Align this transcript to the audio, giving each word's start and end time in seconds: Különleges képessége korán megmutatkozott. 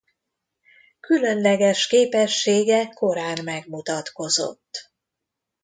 Különleges 0.99 1.87
képessége 1.87 2.87
korán 2.87 3.37
megmutatkozott. 3.43 4.91